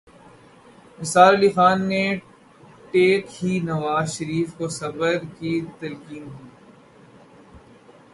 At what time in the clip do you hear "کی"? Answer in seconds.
5.37-5.53, 6.35-6.45